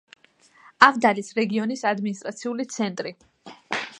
[0.87, 3.15] ავდალის რეგიონის ადმინისტრაციული ცენტრი.